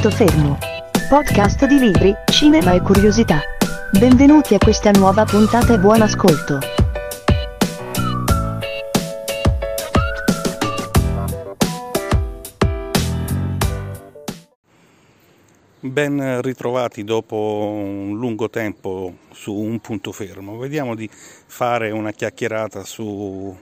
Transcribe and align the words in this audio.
Punto 0.00 0.16
fermo. 0.16 0.56
Podcast 1.10 1.66
di 1.66 1.78
libri, 1.78 2.14
cinema 2.32 2.72
e 2.72 2.80
curiosità. 2.80 3.38
Benvenuti 3.98 4.54
a 4.54 4.58
questa 4.58 4.90
nuova 4.92 5.26
puntata 5.26 5.74
e 5.74 5.78
buon 5.78 6.00
ascolto. 6.00 6.58
Ben 15.80 16.40
ritrovati 16.40 17.04
dopo 17.04 17.70
un 17.74 18.16
lungo 18.16 18.48
tempo 18.48 19.16
su 19.32 19.52
un 19.52 19.80
punto 19.80 20.12
fermo. 20.12 20.56
Vediamo 20.56 20.94
di 20.94 21.10
fare 21.12 21.90
una 21.90 22.12
chiacchierata 22.12 22.84
su 22.84 23.54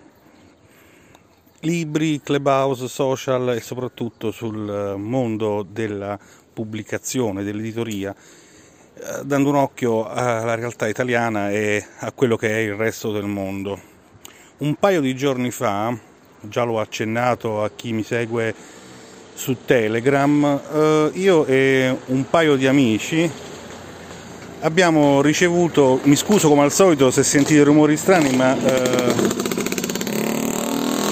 libri, 1.60 2.20
clubhouse, 2.22 2.88
social 2.88 3.54
e 3.56 3.60
soprattutto 3.60 4.30
sul 4.30 4.94
mondo 4.96 5.66
della 5.68 6.18
pubblicazione, 6.52 7.42
dell'editoria, 7.42 8.14
eh, 8.14 9.24
dando 9.24 9.48
un 9.48 9.56
occhio 9.56 10.08
alla 10.08 10.54
realtà 10.54 10.88
italiana 10.88 11.50
e 11.50 11.84
a 11.98 12.12
quello 12.12 12.36
che 12.36 12.50
è 12.50 12.58
il 12.58 12.74
resto 12.74 13.12
del 13.12 13.26
mondo. 13.26 13.80
Un 14.58 14.74
paio 14.74 15.00
di 15.00 15.14
giorni 15.14 15.50
fa, 15.50 15.96
già 16.40 16.64
l'ho 16.64 16.80
accennato 16.80 17.62
a 17.62 17.70
chi 17.74 17.92
mi 17.92 18.02
segue 18.02 18.54
su 19.34 19.56
Telegram, 19.64 20.60
eh, 20.72 21.10
io 21.14 21.44
e 21.46 21.96
un 22.06 22.28
paio 22.28 22.56
di 22.56 22.66
amici 22.66 23.30
abbiamo 24.60 25.20
ricevuto, 25.20 26.00
mi 26.04 26.16
scuso 26.16 26.48
come 26.48 26.62
al 26.62 26.72
solito 26.72 27.10
se 27.10 27.22
sentite 27.22 27.62
rumori 27.62 27.96
strani, 27.96 28.34
ma 28.34 28.56
eh, 28.56 29.27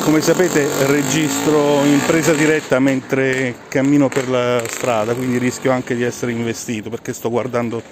come 0.06 0.20
sapete 0.20 0.86
registro 0.86 1.84
in 1.84 2.00
presa 2.06 2.32
diretta 2.32 2.78
mentre 2.78 3.56
cammino 3.66 4.08
per 4.08 4.28
la 4.28 4.62
strada, 4.68 5.16
quindi 5.16 5.36
rischio 5.36 5.72
anche 5.72 5.96
di 5.96 6.04
essere 6.04 6.30
investito 6.30 6.90
perché 6.90 7.12
sto 7.12 7.28
guardando 7.28 7.82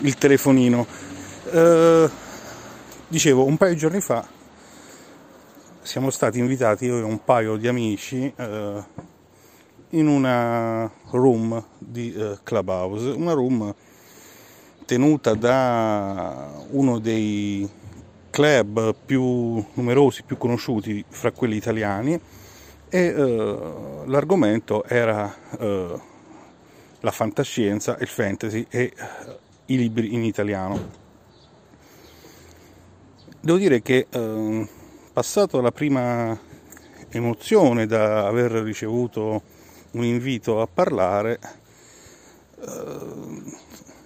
il 0.00 0.14
telefonino. 0.16 0.86
Eh, 1.50 2.10
dicevo, 3.08 3.46
un 3.46 3.56
paio 3.56 3.72
di 3.72 3.78
giorni 3.78 4.02
fa 4.02 4.26
siamo 5.80 6.10
stati 6.10 6.38
invitati 6.38 6.84
io 6.84 6.98
e 6.98 7.02
un 7.02 7.24
paio 7.24 7.56
di 7.56 7.66
amici 7.66 8.30
eh, 8.36 8.82
in 9.88 10.06
una 10.08 10.90
room 11.12 11.64
di 11.78 12.14
uh, 12.14 12.40
Clubhouse, 12.42 13.08
una 13.08 13.32
room 13.32 13.74
tenuta 14.84 15.32
da 15.32 16.50
uno 16.72 16.98
dei 16.98 17.66
club 18.32 18.94
più 19.06 19.64
numerosi, 19.74 20.24
più 20.24 20.36
conosciuti 20.36 21.04
fra 21.06 21.30
quelli 21.30 21.54
italiani 21.54 22.18
e 22.88 23.08
uh, 23.08 24.04
l'argomento 24.06 24.84
era 24.84 25.32
uh, 25.58 26.00
la 27.00 27.10
fantascienza, 27.10 27.96
il 28.00 28.08
fantasy 28.08 28.66
e 28.68 28.92
i 29.66 29.76
libri 29.76 30.14
in 30.14 30.24
italiano. 30.24 31.00
Devo 33.40 33.58
dire 33.58 33.82
che 33.82 34.06
passato 35.12 35.60
la 35.60 35.72
prima 35.72 36.38
emozione 37.08 37.86
da 37.86 38.26
aver 38.26 38.52
ricevuto 38.52 39.42
un 39.92 40.04
invito 40.04 40.60
a 40.60 40.66
parlare, 40.66 41.38
eh, 42.60 43.42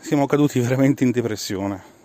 siamo 0.01 0.27
caduti 0.27 0.59
veramente 0.61 1.05
in 1.05 1.11
depressione. 1.11 1.96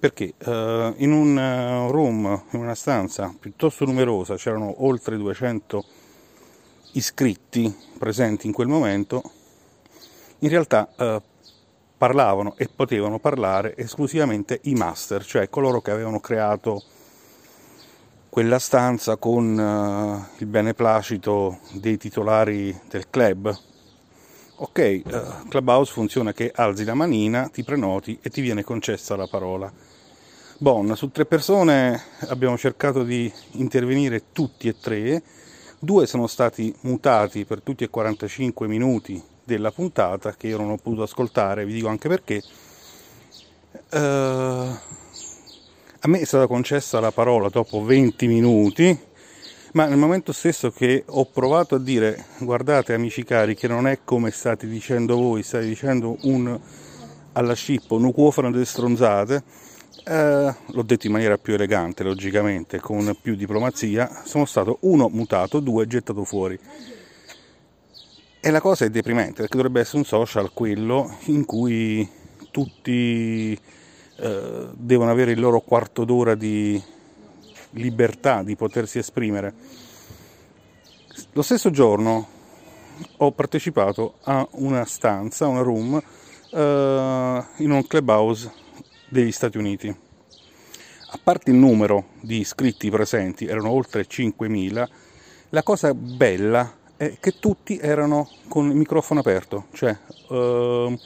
Perché 0.00 0.32
eh, 0.36 0.94
in 0.96 1.12
un 1.12 1.38
eh, 1.38 1.90
room, 1.90 2.44
in 2.52 2.60
una 2.60 2.74
stanza 2.74 3.34
piuttosto 3.38 3.84
numerosa, 3.84 4.36
c'erano 4.36 4.82
oltre 4.84 5.18
200 5.18 5.84
iscritti 6.92 7.72
presenti 7.98 8.46
in 8.46 8.54
quel 8.54 8.66
momento, 8.66 9.22
in 10.38 10.48
realtà 10.48 10.88
eh, 10.96 11.20
parlavano 11.98 12.54
e 12.56 12.66
potevano 12.74 13.18
parlare 13.18 13.76
esclusivamente 13.76 14.60
i 14.62 14.72
master, 14.72 15.22
cioè 15.22 15.50
coloro 15.50 15.82
che 15.82 15.90
avevano 15.90 16.18
creato 16.18 16.82
quella 18.30 18.58
stanza 18.58 19.16
con 19.16 19.58
uh, 19.58 20.40
il 20.40 20.46
beneplacito 20.46 21.58
dei 21.72 21.98
titolari 21.98 22.74
del 22.88 23.10
club. 23.10 23.54
Ok, 24.62 25.02
uh, 25.06 25.48
Clubhouse 25.48 25.90
funziona 25.90 26.34
che 26.34 26.52
alzi 26.54 26.84
la 26.84 26.92
manina, 26.92 27.48
ti 27.48 27.64
prenoti 27.64 28.18
e 28.20 28.28
ti 28.28 28.42
viene 28.42 28.62
concessa 28.62 29.16
la 29.16 29.26
parola. 29.26 29.72
Bon, 30.58 30.94
su 30.96 31.10
tre 31.10 31.24
persone 31.24 31.98
abbiamo 32.28 32.58
cercato 32.58 33.02
di 33.02 33.32
intervenire 33.52 34.24
tutti 34.32 34.68
e 34.68 34.78
tre, 34.78 35.22
due 35.78 36.06
sono 36.06 36.26
stati 36.26 36.74
mutati 36.82 37.46
per 37.46 37.62
tutti 37.62 37.84
e 37.84 37.88
45 37.88 38.66
minuti 38.66 39.22
della 39.42 39.70
puntata 39.70 40.34
che 40.34 40.48
io 40.48 40.58
non 40.58 40.68
ho 40.68 40.76
potuto 40.76 41.04
ascoltare, 41.04 41.64
vi 41.64 41.72
dico 41.72 41.88
anche 41.88 42.08
perché. 42.08 42.42
Uh, 43.92 43.96
a 46.02 46.06
me 46.06 46.20
è 46.20 46.24
stata 46.26 46.46
concessa 46.46 47.00
la 47.00 47.12
parola 47.12 47.48
dopo 47.48 47.82
20 47.82 48.26
minuti, 48.26 48.98
ma 49.72 49.86
nel 49.86 49.98
momento 49.98 50.32
stesso 50.32 50.70
che 50.70 51.04
ho 51.06 51.26
provato 51.26 51.76
a 51.76 51.78
dire 51.78 52.26
guardate 52.38 52.92
amici 52.92 53.22
cari 53.24 53.54
che 53.54 53.68
non 53.68 53.86
è 53.86 54.00
come 54.04 54.30
state 54.30 54.66
dicendo 54.66 55.16
voi, 55.16 55.42
state 55.42 55.66
dicendo 55.66 56.16
un 56.22 56.58
alla 57.32 57.54
scippo, 57.54 57.96
un 57.96 58.12
cuofano 58.12 58.50
delle 58.50 58.64
stronzate, 58.64 59.42
eh, 60.04 60.54
l'ho 60.66 60.82
detto 60.82 61.06
in 61.06 61.12
maniera 61.12 61.38
più 61.38 61.54
elegante, 61.54 62.02
logicamente, 62.02 62.80
con 62.80 63.16
più 63.20 63.34
diplomazia, 63.36 64.22
sono 64.24 64.44
stato 64.44 64.78
uno 64.80 65.08
mutato, 65.08 65.60
due 65.60 65.86
gettato 65.86 66.24
fuori. 66.24 66.58
E 68.42 68.50
la 68.50 68.60
cosa 68.60 68.86
è 68.86 68.90
deprimente, 68.90 69.42
perché 69.42 69.56
dovrebbe 69.56 69.80
essere 69.80 69.98
un 69.98 70.04
social 70.04 70.50
quello 70.52 71.14
in 71.26 71.44
cui 71.44 72.08
tutti 72.50 73.58
eh, 74.16 74.68
devono 74.72 75.10
avere 75.10 75.32
il 75.32 75.40
loro 75.40 75.60
quarto 75.60 76.04
d'ora 76.04 76.34
di 76.34 76.82
libertà 77.70 78.42
di 78.42 78.56
potersi 78.56 78.98
esprimere. 78.98 79.54
Lo 81.32 81.42
stesso 81.42 81.70
giorno 81.70 82.28
ho 83.18 83.32
partecipato 83.32 84.14
a 84.24 84.46
una 84.52 84.84
stanza, 84.84 85.46
una 85.46 85.62
room, 85.62 86.00
eh, 86.52 87.44
in 87.56 87.70
un 87.70 87.86
clubhouse 87.86 88.52
degli 89.08 89.32
Stati 89.32 89.58
Uniti. 89.58 89.88
A 91.12 91.18
parte 91.22 91.50
il 91.50 91.56
numero 91.56 92.10
di 92.20 92.38
iscritti 92.38 92.90
presenti, 92.90 93.46
erano 93.46 93.70
oltre 93.70 94.06
5.000, 94.06 94.88
la 95.50 95.62
cosa 95.62 95.92
bella 95.92 96.78
è 96.96 97.16
che 97.18 97.38
tutti 97.40 97.78
erano 97.78 98.28
con 98.46 98.68
il 98.68 98.76
microfono 98.76 99.20
aperto, 99.20 99.66
cioè 99.72 99.96
eh, 100.30 100.98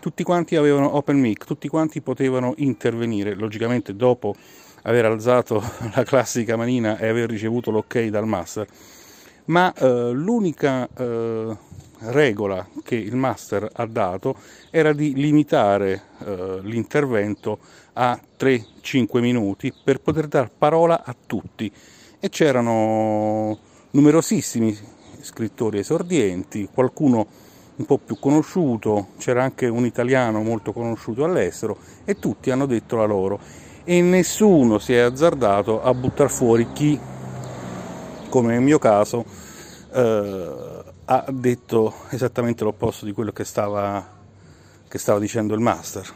tutti 0.00 0.22
quanti 0.22 0.56
avevano 0.56 0.96
open 0.96 1.18
mic, 1.18 1.44
tutti 1.44 1.68
quanti 1.68 2.00
potevano 2.00 2.54
intervenire, 2.58 3.34
logicamente 3.34 3.94
dopo 3.94 4.34
aver 4.82 5.04
alzato 5.04 5.62
la 5.94 6.04
classica 6.04 6.56
manina 6.56 6.98
e 6.98 7.08
aver 7.08 7.28
ricevuto 7.28 7.70
l'ok 7.70 8.06
dal 8.06 8.26
master, 8.26 8.66
ma 9.46 9.72
eh, 9.72 10.10
l'unica 10.12 10.88
eh, 10.96 11.56
regola 12.00 12.66
che 12.84 12.94
il 12.94 13.16
master 13.16 13.68
ha 13.72 13.86
dato 13.86 14.36
era 14.70 14.92
di 14.92 15.14
limitare 15.14 16.02
eh, 16.24 16.60
l'intervento 16.62 17.58
a 17.94 18.18
3-5 18.38 19.20
minuti 19.20 19.72
per 19.84 20.00
poter 20.00 20.28
dar 20.28 20.50
parola 20.56 21.02
a 21.04 21.14
tutti. 21.26 21.70
E 22.20 22.28
c'erano 22.30 23.58
numerosissimi 23.90 24.76
scrittori 25.20 25.78
esordienti, 25.78 26.68
qualcuno 26.72 27.26
un 27.78 27.84
po' 27.84 27.98
più 27.98 28.18
conosciuto, 28.18 29.08
c'era 29.18 29.42
anche 29.42 29.66
un 29.66 29.86
italiano 29.86 30.42
molto 30.42 30.72
conosciuto 30.72 31.24
all'estero 31.24 31.78
e 32.04 32.18
tutti 32.18 32.50
hanno 32.50 32.66
detto 32.66 32.96
la 32.96 33.04
loro 33.04 33.38
e 33.84 34.02
nessuno 34.02 34.78
si 34.78 34.92
è 34.92 34.98
azzardato 34.98 35.80
a 35.82 35.94
buttare 35.94 36.28
fuori 36.28 36.72
chi, 36.72 37.00
come 38.28 38.52
nel 38.52 38.60
mio 38.60 38.78
caso, 38.78 39.24
eh, 39.92 40.84
ha 41.04 41.24
detto 41.30 41.94
esattamente 42.10 42.64
l'opposto 42.64 43.06
di 43.06 43.12
quello 43.12 43.32
che 43.32 43.44
stava, 43.44 44.06
che 44.86 44.98
stava 44.98 45.18
dicendo 45.18 45.54
il 45.54 45.60
master. 45.60 46.06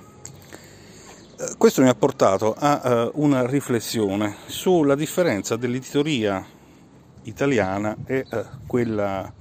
Eh, 1.39 1.55
questo 1.57 1.81
mi 1.81 1.89
ha 1.89 1.95
portato 1.95 2.55
a 2.59 3.11
uh, 3.15 3.23
una 3.23 3.47
riflessione 3.47 4.37
sulla 4.47 4.95
differenza 4.95 5.57
dell'editoria 5.57 6.45
italiana 7.23 7.97
e 8.05 8.27
uh, 8.31 8.45
quella 8.67 9.33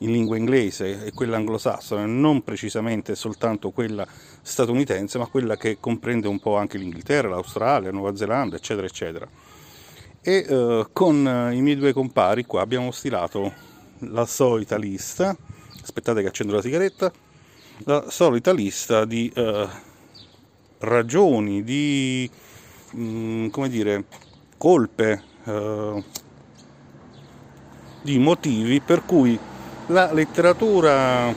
in 0.00 0.12
lingua 0.12 0.36
inglese 0.36 1.04
e 1.04 1.12
quella 1.12 1.36
anglosassone, 1.36 2.06
non 2.06 2.42
precisamente 2.42 3.14
soltanto 3.14 3.70
quella 3.70 4.06
statunitense, 4.42 5.18
ma 5.18 5.26
quella 5.26 5.56
che 5.56 5.78
comprende 5.78 6.28
un 6.28 6.38
po' 6.38 6.56
anche 6.56 6.78
l'Inghilterra, 6.78 7.28
l'Australia, 7.28 7.90
Nuova 7.90 8.16
Zelanda, 8.16 8.56
eccetera, 8.56 8.86
eccetera. 8.86 9.28
E 10.22 10.46
eh, 10.48 10.86
con 10.92 11.26
eh, 11.26 11.54
i 11.54 11.60
miei 11.60 11.76
due 11.76 11.92
compari 11.92 12.44
qua 12.44 12.60
abbiamo 12.60 12.90
stilato 12.90 13.52
la 14.00 14.24
solita 14.26 14.76
lista, 14.76 15.36
aspettate 15.82 16.22
che 16.22 16.28
accendo 16.28 16.54
la 16.54 16.62
sigaretta, 16.62 17.12
la 17.84 18.04
solita 18.08 18.52
lista 18.52 19.04
di 19.04 19.30
eh, 19.34 19.68
ragioni, 20.78 21.62
di 21.62 22.30
mh, 22.92 23.02
mm, 23.02 23.48
come 23.48 23.68
dire, 23.68 24.04
colpe, 24.56 25.22
eh, 25.44 26.04
di 28.02 28.18
motivi 28.18 28.80
per 28.80 29.04
cui 29.04 29.38
la 29.90 30.12
letteratura 30.12 31.34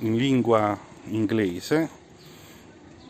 in 0.00 0.14
lingua 0.14 0.78
inglese 1.04 1.88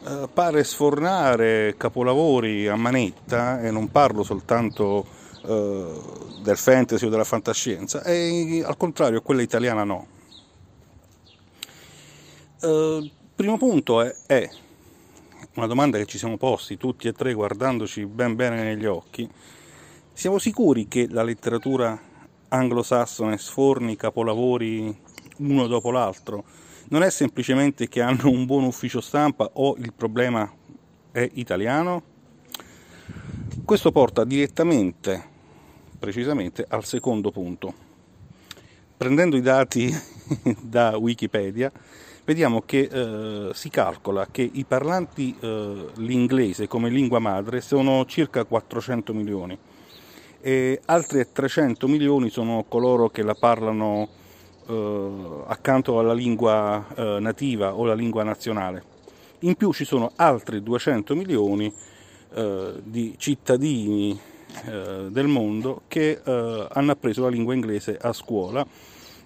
eh, 0.05 0.29
pare 0.33 0.63
sfornare 0.63 1.75
capolavori 1.77 2.69
a 2.69 2.77
manetta 2.77 3.61
e 3.61 3.73
non 3.73 3.91
parlo 3.91 4.23
soltanto 4.23 5.05
eh, 5.45 6.01
del 6.43 6.57
fantasy 6.57 7.07
o 7.07 7.09
della 7.09 7.25
fantascienza 7.25 8.05
e 8.05 8.63
al 8.65 8.77
contrario 8.77 9.21
quella 9.21 9.43
italiana 9.43 9.83
no. 9.83 10.07
Eh, 12.61 13.11
primo 13.35 13.59
punto 13.59 14.01
è, 14.01 14.15
è 14.27 14.49
una 15.55 15.67
domanda 15.67 15.99
che 15.99 16.07
ci 16.07 16.19
siamo 16.19 16.37
posti 16.37 16.77
tutti 16.77 17.09
e 17.09 17.13
tre 17.13 17.35
guardandoci 17.35 18.07
ben 18.07 18.37
bene 18.37 18.63
negli 18.63 18.87
occhi. 18.87 19.29
Siamo 20.13 20.39
sicuri 20.39 20.87
che 20.87 21.09
la 21.11 21.25
letteratura 21.25 22.10
anglosassone 22.51 23.39
sforni 23.39 23.97
capolavori 23.97 24.97
uno 25.39 25.67
dopo 25.67 25.91
l'altro? 25.91 26.45
Non 26.89 27.03
è 27.03 27.11
semplicemente 27.11 27.89
che 27.89 28.01
hanno 28.03 28.29
un 28.31 28.47
buon 28.47 28.65
ufficio 28.65 29.01
stampa 29.01 29.49
o 29.55 29.77
il 29.79 29.93
problema 29.93 30.51
è 31.13 31.29
italiano? 31.35 32.03
Questo 33.65 33.93
porta 33.93 34.25
direttamente, 34.25 35.23
precisamente, 35.99 36.65
al 36.69 36.85
secondo 36.85 37.31
punto. 37.31 37.73
Prendendo 38.97 39.37
i 39.37 39.41
dati 39.41 39.95
da 40.61 40.97
Wikipedia, 40.97 41.71
vediamo 42.25 42.63
che 42.63 42.89
eh, 42.91 43.51
si 43.55 43.71
calcola 43.71 44.27
che 44.31 44.49
i 44.53 44.65
parlanti 44.65 45.37
eh, 45.39 45.87
l'inglese 45.95 46.67
come 46.67 46.91
lingua 46.91 47.19
madre 47.19 47.61
sono 47.61 48.05
circa 48.07 48.45
400 48.45 49.15
milioni 49.15 49.59
e 50.41 50.81
altri 50.87 51.27
300 51.31 51.87
milioni 51.87 52.31
sono 52.31 52.65
coloro 52.69 53.09
che 53.09 53.23
la 53.23 53.35
parlano 53.35 54.09
eh, 54.67 55.43
accanto 55.47 55.99
alla 55.99 56.13
lingua 56.13 56.87
eh, 56.95 57.19
nativa 57.21 57.75
o 57.75 57.85
la 57.85 57.95
lingua 57.95 58.23
nazionale. 58.23 58.83
In 59.41 59.55
più 59.55 59.73
ci 59.73 59.85
sono 59.85 60.13
altri 60.17 60.63
200 60.63 61.15
milioni 61.15 61.73
eh, 62.35 62.73
di 62.83 63.15
cittadini 63.19 64.19
eh, 64.67 65.07
del 65.11 65.27
mondo 65.27 65.83
che 65.89 66.21
hanno 66.25 66.93
appreso 66.93 67.23
la 67.23 67.29
lingua 67.29 67.55
inglese 67.55 67.97
a 68.01 68.13
scuola 68.13 68.67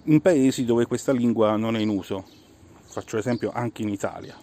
in 0.03 0.21
paesi 0.21 0.65
dove 0.65 0.85
questa 0.85 1.11
lingua 1.11 1.55
non 1.55 1.75
è 1.75 1.79
in 1.79 1.89
uso 1.89 2.43
faccio 2.95 3.17
esempio 3.17 3.51
anche 3.53 3.81
in 3.81 3.89
Italia. 3.89 4.33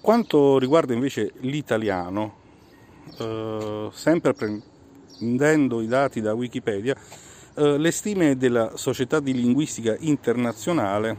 Quanto 0.00 0.58
riguarda 0.58 0.92
invece 0.92 1.34
l'italiano, 1.40 2.34
eh, 3.16 3.88
sempre 3.92 4.30
prendendo 5.18 5.80
i 5.80 5.86
dati 5.86 6.20
da 6.20 6.34
Wikipedia, 6.34 6.96
eh, 7.54 7.76
le 7.76 7.90
stime 7.90 8.36
della 8.36 8.76
Società 8.76 9.20
di 9.20 9.34
Linguistica 9.34 9.96
Internazionale 9.98 11.16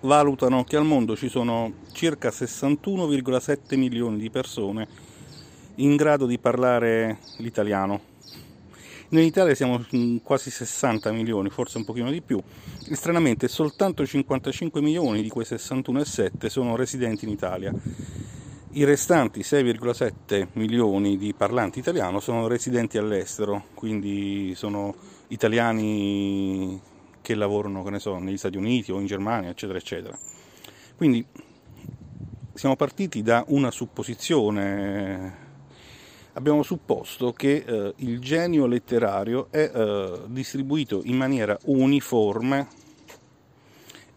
valutano 0.00 0.64
che 0.64 0.76
al 0.76 0.84
mondo 0.84 1.14
ci 1.14 1.28
sono 1.28 1.72
circa 1.92 2.30
61,7 2.30 3.76
milioni 3.76 4.18
di 4.18 4.30
persone 4.30 4.88
in 5.76 5.94
grado 5.96 6.26
di 6.26 6.38
parlare 6.38 7.18
l'italiano 7.36 8.08
in 9.12 9.18
Italia 9.18 9.56
siamo 9.56 9.84
quasi 10.22 10.50
60 10.50 11.10
milioni, 11.10 11.50
forse 11.50 11.78
un 11.78 11.84
pochino 11.84 12.12
di 12.12 12.22
più, 12.22 12.40
e 12.88 12.94
stranamente 12.94 13.48
soltanto 13.48 14.06
55 14.06 14.80
milioni 14.80 15.20
di 15.20 15.28
quei 15.28 15.44
61,7 15.44 16.46
sono 16.46 16.76
residenti 16.76 17.24
in 17.24 17.32
Italia. 17.32 17.72
I 18.72 18.84
restanti 18.84 19.40
6,7 19.40 20.48
milioni 20.52 21.16
di 21.16 21.34
parlanti 21.34 21.80
italiano 21.80 22.20
sono 22.20 22.46
residenti 22.46 22.98
all'estero, 22.98 23.64
quindi 23.74 24.54
sono 24.54 24.94
italiani 25.28 26.80
che 27.20 27.34
lavorano, 27.34 27.82
che 27.82 27.90
ne 27.90 27.98
so, 27.98 28.18
negli 28.18 28.36
Stati 28.36 28.56
Uniti 28.56 28.92
o 28.92 29.00
in 29.00 29.06
Germania, 29.06 29.50
eccetera, 29.50 29.76
eccetera. 29.76 30.16
Quindi 30.96 31.26
siamo 32.54 32.76
partiti 32.76 33.22
da 33.22 33.44
una 33.48 33.72
supposizione 33.72 35.48
abbiamo 36.34 36.62
supposto 36.62 37.32
che 37.32 37.64
eh, 37.66 37.94
il 37.96 38.20
genio 38.20 38.66
letterario 38.66 39.48
è 39.50 39.68
eh, 39.74 40.20
distribuito 40.26 41.00
in 41.04 41.16
maniera 41.16 41.58
uniforme 41.64 42.68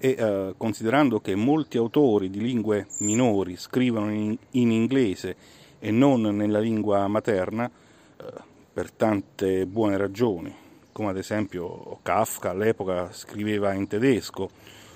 e 0.03 0.15
eh, 0.19 0.53
considerando 0.57 1.21
che 1.21 1.33
molti 1.33 1.77
autori 1.77 2.29
di 2.29 2.41
lingue 2.41 2.87
minori 2.97 3.55
scrivono 3.55 4.11
in, 4.11 4.37
in 4.51 4.69
inglese 4.69 5.33
e 5.79 5.91
non 5.91 6.23
nella 6.23 6.59
lingua 6.59 7.07
materna 7.07 7.71
eh, 8.17 8.25
per 8.73 8.91
tante 8.91 9.65
buone 9.65 9.95
ragioni, 9.95 10.53
come 10.91 11.11
ad 11.11 11.15
esempio 11.15 11.99
Kafka 12.01 12.49
all'epoca 12.49 13.13
scriveva 13.13 13.71
in 13.71 13.87
tedesco 13.87 14.49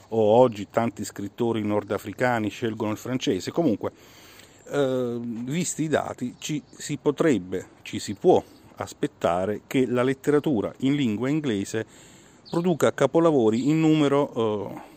o 0.09 0.19
oggi 0.19 0.68
tanti 0.69 1.06
scrittori 1.06 1.63
nordafricani 1.63 2.50
scelgono 2.50 2.92
il 2.92 2.98
francese, 2.98 3.50
comunque 3.50 3.94
eh, 4.69 5.18
visti 5.21 5.83
i 5.83 5.88
dati, 5.88 6.36
ci 6.38 6.62
si 6.69 6.98
potrebbe, 6.98 7.65
ci 7.81 8.00
si 8.00 8.13
può 8.13 8.44
aspettare 8.75 9.62
che 9.68 9.86
la 9.86 10.04
letteratura 10.04 10.74
in 10.80 10.95
lingua 10.95 11.30
inglese 11.30 11.86
produca 12.50 12.94
capolavori 12.94 13.69
in 13.69 13.80
numero 13.80 14.33
eh, 14.75 14.95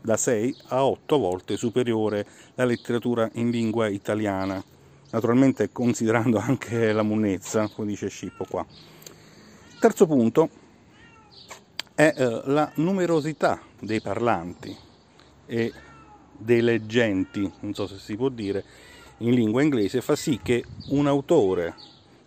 da 0.00 0.16
6 0.16 0.56
a 0.68 0.84
8 0.84 1.18
volte 1.18 1.56
superiore 1.56 2.26
alla 2.54 2.68
letteratura 2.68 3.28
in 3.34 3.50
lingua 3.50 3.88
italiana, 3.88 4.62
naturalmente 5.10 5.70
considerando 5.72 6.38
anche 6.38 6.92
la 6.92 7.02
munnezza, 7.02 7.68
come 7.68 7.88
dice 7.88 8.08
Scippo 8.08 8.44
qua. 8.48 8.64
Terzo 9.78 10.06
punto 10.06 10.48
è 11.94 12.12
eh, 12.16 12.42
la 12.44 12.70
numerosità 12.76 13.60
dei 13.78 14.00
parlanti 14.00 14.76
e 15.46 15.72
dei 16.38 16.60
leggenti, 16.60 17.50
non 17.60 17.74
so 17.74 17.86
se 17.86 17.98
si 17.98 18.16
può 18.16 18.28
dire, 18.28 18.64
in 19.18 19.32
lingua 19.32 19.62
inglese 19.62 20.00
fa 20.00 20.14
sì 20.14 20.40
che 20.42 20.64
un 20.88 21.06
autore 21.06 21.74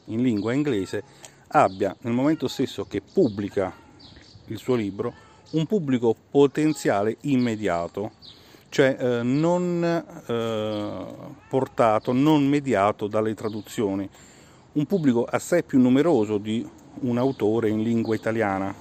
in 0.05 0.23
lingua 0.23 0.53
inglese 0.53 1.03
abbia 1.49 1.95
nel 2.01 2.13
momento 2.13 2.47
stesso 2.47 2.85
che 2.85 3.01
pubblica 3.01 3.71
il 4.47 4.57
suo 4.57 4.75
libro 4.75 5.13
un 5.51 5.65
pubblico 5.65 6.15
potenziale 6.29 7.17
immediato, 7.21 8.11
cioè 8.69 8.97
eh, 8.99 9.23
non 9.23 9.83
eh, 10.27 11.05
portato, 11.47 12.11
non 12.11 12.47
mediato 12.47 13.07
dalle 13.07 13.33
traduzioni, 13.33 14.07
un 14.73 14.85
pubblico 14.85 15.25
assai 15.25 15.63
più 15.63 15.79
numeroso 15.79 16.37
di 16.37 16.67
un 17.01 17.17
autore 17.17 17.69
in 17.69 17.81
lingua 17.81 18.15
italiana. 18.15 18.73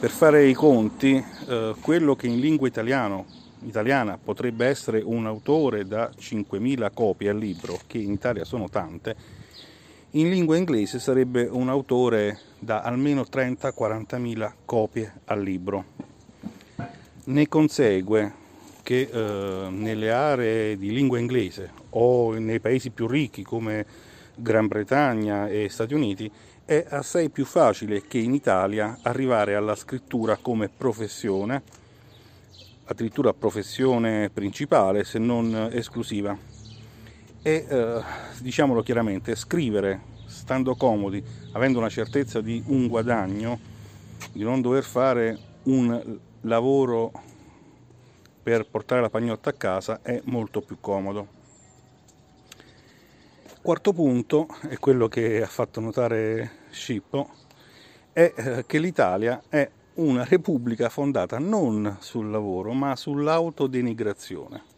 Per 0.00 0.10
fare 0.10 0.46
i 0.46 0.54
conti, 0.54 1.24
eh, 1.48 1.74
quello 1.80 2.16
che 2.16 2.26
in 2.26 2.40
lingua 2.40 2.66
italiana 2.66 3.24
italiana 3.66 4.18
potrebbe 4.22 4.66
essere 4.66 5.00
un 5.02 5.26
autore 5.26 5.86
da 5.86 6.10
5.000 6.10 6.90
copie 6.92 7.30
al 7.30 7.38
libro, 7.38 7.78
che 7.86 7.98
in 7.98 8.12
Italia 8.12 8.44
sono 8.44 8.68
tante, 8.68 9.16
in 10.16 10.28
lingua 10.28 10.56
inglese 10.56 11.00
sarebbe 11.00 11.42
un 11.50 11.68
autore 11.68 12.38
da 12.58 12.82
almeno 12.82 13.22
30-40.000 13.22 14.52
copie 14.64 15.12
al 15.24 15.42
libro. 15.42 15.84
Ne 17.24 17.48
consegue 17.48 18.42
che 18.84 19.08
eh, 19.10 19.68
nelle 19.70 20.12
aree 20.12 20.76
di 20.76 20.92
lingua 20.92 21.18
inglese 21.18 21.72
o 21.90 22.32
nei 22.34 22.60
paesi 22.60 22.90
più 22.90 23.08
ricchi 23.08 23.42
come 23.42 23.84
Gran 24.36 24.68
Bretagna 24.68 25.48
e 25.48 25.68
Stati 25.68 25.94
Uniti 25.94 26.30
è 26.64 26.86
assai 26.90 27.28
più 27.28 27.44
facile 27.44 28.06
che 28.06 28.18
in 28.18 28.34
Italia 28.34 28.98
arrivare 29.02 29.56
alla 29.56 29.74
scrittura 29.74 30.36
come 30.36 30.68
professione 30.68 31.62
addirittura 32.84 33.32
professione 33.32 34.30
principale 34.30 35.04
se 35.04 35.18
non 35.18 35.70
esclusiva 35.72 36.53
e 37.46 37.66
eh, 37.68 38.02
diciamolo 38.40 38.82
chiaramente 38.82 39.34
scrivere 39.34 40.00
stando 40.24 40.74
comodi 40.76 41.22
avendo 41.52 41.78
una 41.78 41.90
certezza 41.90 42.40
di 42.40 42.62
un 42.68 42.88
guadagno 42.88 43.58
di 44.32 44.42
non 44.42 44.62
dover 44.62 44.82
fare 44.82 45.38
un 45.64 46.18
lavoro 46.40 47.12
per 48.42 48.66
portare 48.66 49.02
la 49.02 49.10
pagnotta 49.10 49.50
a 49.50 49.52
casa 49.52 50.00
è 50.00 50.22
molto 50.24 50.62
più 50.62 50.78
comodo 50.80 51.28
quarto 53.60 53.92
punto 53.92 54.48
è 54.66 54.78
quello 54.78 55.08
che 55.08 55.42
ha 55.42 55.46
fatto 55.46 55.80
notare 55.80 56.62
Scippo 56.70 57.28
è 58.10 58.32
eh, 58.34 58.64
che 58.66 58.78
l'Italia 58.78 59.42
è 59.50 59.68
una 59.96 60.24
repubblica 60.24 60.88
fondata 60.88 61.38
non 61.38 61.98
sul 62.00 62.30
lavoro 62.30 62.72
ma 62.72 62.96
sull'autodenigrazione. 62.96 64.73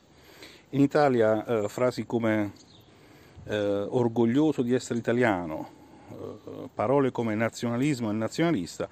In 0.70 0.80
Italia 0.80 1.44
eh, 1.44 1.68
frasi 1.68 2.06
come 2.06 2.52
eh, 3.44 3.87
orgoglioso 3.88 4.62
di 4.62 4.75
essere 4.75 4.99
italiano, 4.99 5.68
eh, 6.11 6.68
parole 6.75 7.12
come 7.12 7.37
nazionalismo 7.37 8.11
e 8.11 8.14
nazionalista 8.14 8.88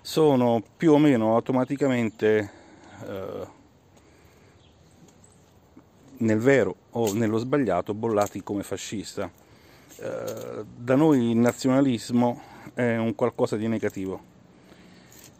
sono 0.00 0.62
più 0.76 0.92
o 0.92 0.98
meno 0.98 1.34
automaticamente 1.34 2.50
eh, 3.04 3.46
nel 6.18 6.38
vero 6.38 6.76
o 6.90 7.12
nello 7.14 7.38
sbagliato 7.38 7.94
bollati 7.94 8.40
come 8.44 8.62
fascista. 8.62 9.28
Eh, 9.96 10.64
da 10.76 10.94
noi 10.94 11.30
il 11.30 11.36
nazionalismo 11.36 12.40
è 12.74 12.96
un 12.96 13.16
qualcosa 13.16 13.56
di 13.56 13.66
negativo 13.66 14.31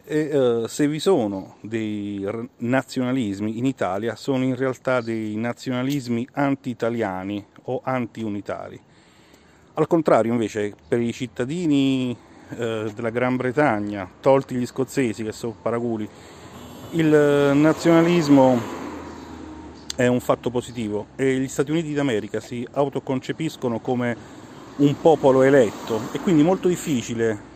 E 0.05 0.37
uh, 0.37 0.67
se 0.67 0.85
vi 0.85 0.99
sono 0.99 1.55
dei 1.61 2.27
nazionalismi 2.57 3.57
in 3.57 3.65
Italia, 3.65 4.17
sono 4.17 4.43
in 4.43 4.53
realtà 4.53 4.99
dei 4.99 5.35
nazionalismi 5.37 6.27
anti-italiani 6.33 7.45
o 7.63 7.79
anti-unitari. 7.81 8.77
Al 9.75 9.87
contrario, 9.87 10.33
invece, 10.33 10.75
per 10.85 10.99
i 10.99 11.13
cittadini 11.13 12.11
uh, 12.11 12.91
della 12.91 13.11
Gran 13.11 13.37
Bretagna, 13.37 14.09
tolti 14.19 14.55
gli 14.55 14.65
scozzesi 14.65 15.23
che 15.23 15.31
sono 15.31 15.55
paraculi, 15.61 16.07
il 16.91 17.07
nazionalismo 17.07 18.59
è 19.95 20.07
un 20.07 20.19
fatto 20.19 20.49
positivo 20.49 21.07
e 21.15 21.37
gli 21.37 21.47
Stati 21.47 21.71
Uniti 21.71 21.93
d'America 21.93 22.41
si 22.41 22.67
autoconcepiscono 22.73 23.79
come 23.79 24.17
un 24.75 24.99
popolo 24.99 25.43
eletto 25.43 26.01
e 26.11 26.19
quindi 26.19 26.43
molto 26.43 26.67
difficile 26.67 27.51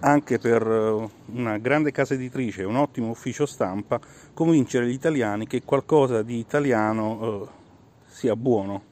anche 0.00 0.38
per 0.38 0.62
eh, 0.66 1.08
una 1.32 1.58
grande 1.58 1.92
casa 1.92 2.14
editrice 2.14 2.62
e 2.62 2.64
un 2.64 2.76
ottimo 2.76 3.10
ufficio 3.10 3.46
stampa, 3.46 4.00
convincere 4.32 4.86
gli 4.86 4.92
italiani 4.92 5.46
che 5.46 5.62
qualcosa 5.62 6.22
di 6.22 6.38
italiano 6.38 7.20
eh, 7.22 7.48
sia 8.06 8.36
buono. 8.36 8.82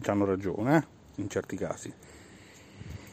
Ci 0.00 0.10
hanno 0.10 0.24
ragione, 0.24 0.76
eh? 0.76 1.22
in 1.22 1.28
certi 1.28 1.56
casi. 1.56 1.92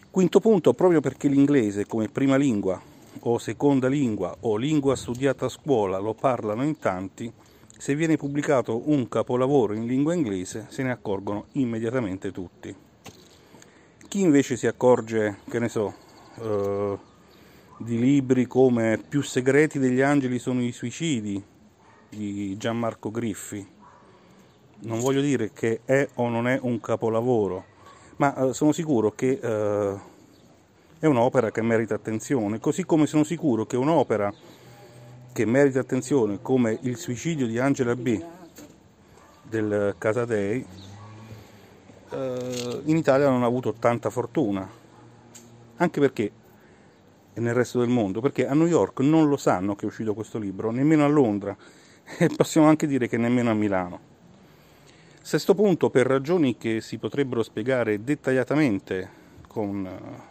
Quinto 0.09 0.39
punto, 0.39 0.73
proprio 0.73 0.99
perché 0.99 1.27
l'inglese 1.27 1.85
come 1.85 2.09
prima 2.09 2.35
lingua 2.35 2.81
o 3.23 3.37
seconda 3.37 3.87
lingua 3.87 4.35
o 4.41 4.57
lingua 4.57 4.95
studiata 4.95 5.45
a 5.45 5.49
scuola 5.49 5.99
lo 5.99 6.13
parlano 6.13 6.63
in 6.63 6.79
tanti, 6.79 7.31
se 7.77 7.95
viene 7.95 8.17
pubblicato 8.17 8.89
un 8.89 9.07
capolavoro 9.07 9.73
in 9.73 9.85
lingua 9.85 10.13
inglese 10.13 10.67
se 10.69 10.83
ne 10.83 10.91
accorgono 10.91 11.45
immediatamente 11.53 12.31
tutti. 12.31 12.75
Chi 14.07 14.19
invece 14.19 14.57
si 14.57 14.67
accorge, 14.67 15.37
che 15.49 15.59
ne 15.59 15.69
so, 15.69 15.93
eh, 16.41 16.97
di 17.77 17.99
libri 17.99 18.45
come 18.45 18.99
Più 19.07 19.21
segreti 19.21 19.79
degli 19.79 20.01
angeli 20.01 20.39
sono 20.39 20.61
i 20.61 20.71
suicidi 20.71 21.43
di 22.09 22.57
Gianmarco 22.57 23.09
Griffi. 23.11 23.65
Non 24.83 24.99
voglio 24.99 25.21
dire 25.21 25.51
che 25.53 25.81
è 25.85 26.07
o 26.15 26.27
non 26.29 26.47
è 26.47 26.59
un 26.61 26.79
capolavoro, 26.79 27.65
ma 28.17 28.35
eh, 28.35 28.53
sono 28.53 28.71
sicuro 28.71 29.11
che 29.11 29.39
eh, 29.41 29.99
è 30.99 31.05
un'opera 31.05 31.51
che 31.51 31.61
merita 31.61 31.95
attenzione, 31.95 32.59
così 32.59 32.83
come 32.85 33.05
sono 33.07 33.23
sicuro 33.23 33.65
che 33.65 33.77
un'opera 33.77 34.33
che 35.33 35.45
merita 35.45 35.79
attenzione 35.79 36.39
come 36.41 36.77
Il 36.81 36.97
suicidio 36.97 37.47
di 37.47 37.57
Angela 37.57 37.95
B 37.95 38.21
del 39.43 39.95
Casadei 39.97 40.65
eh, 42.09 42.81
in 42.85 42.97
Italia 42.97 43.29
non 43.29 43.43
ha 43.43 43.47
avuto 43.47 43.73
tanta 43.73 44.09
fortuna 44.09 44.80
anche 45.81 45.99
perché 45.99 46.31
e 47.33 47.39
nel 47.39 47.53
resto 47.53 47.79
del 47.79 47.87
mondo, 47.89 48.19
perché 48.19 48.45
a 48.45 48.53
New 48.53 48.67
York 48.67 48.99
non 48.99 49.27
lo 49.29 49.37
sanno 49.37 49.75
che 49.75 49.85
è 49.85 49.87
uscito 49.87 50.13
questo 50.13 50.37
libro, 50.37 50.71
nemmeno 50.71 51.05
a 51.05 51.07
Londra 51.07 51.55
e 52.17 52.29
possiamo 52.35 52.67
anche 52.67 52.87
dire 52.87 53.07
che 53.07 53.17
nemmeno 53.17 53.51
a 53.51 53.53
Milano. 53.53 54.09
Sesto 55.21 55.53
punto, 55.55 55.89
per 55.89 56.07
ragioni 56.07 56.57
che 56.57 56.81
si 56.81 56.97
potrebbero 56.97 57.43
spiegare 57.43 58.03
dettagliatamente 58.03 59.19
con 59.47 59.85
eh, 59.85 60.21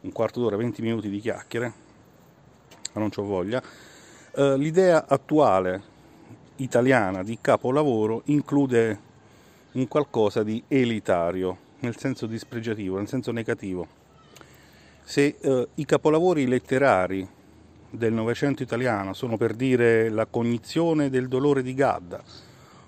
un 0.00 0.12
quarto 0.12 0.40
d'ora, 0.40 0.56
20 0.56 0.82
minuti 0.82 1.08
di 1.08 1.20
chiacchiere, 1.20 1.72
ma 2.92 3.00
non 3.00 3.10
ho 3.14 3.22
voglia, 3.22 3.62
eh, 4.34 4.56
l'idea 4.56 5.06
attuale 5.06 5.92
italiana 6.56 7.22
di 7.22 7.38
capolavoro 7.40 8.22
include 8.26 9.12
un 9.72 9.86
qualcosa 9.86 10.42
di 10.42 10.62
elitario, 10.66 11.56
nel 11.80 11.96
senso 11.96 12.26
dispregiativo, 12.26 12.96
nel 12.96 13.08
senso 13.08 13.30
negativo 13.30 14.02
se 15.04 15.36
eh, 15.38 15.68
i 15.74 15.84
capolavori 15.84 16.46
letterari 16.46 17.28
del 17.90 18.14
Novecento 18.14 18.62
italiano 18.62 19.12
sono 19.12 19.36
per 19.36 19.54
dire 19.54 20.08
La 20.08 20.24
cognizione 20.24 21.10
del 21.10 21.28
dolore 21.28 21.62
di 21.62 21.74
Gadda 21.74 22.22